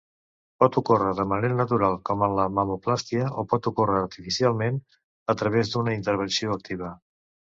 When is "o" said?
3.41-3.45